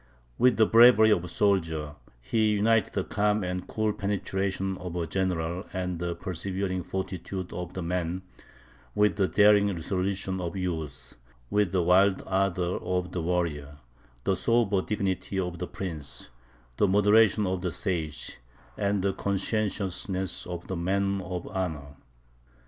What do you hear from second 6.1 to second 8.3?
persevering fortitude of the man,